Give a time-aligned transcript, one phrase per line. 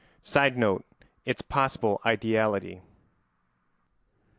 [0.23, 0.83] [Sidenote:
[1.25, 2.81] Its possible ideality.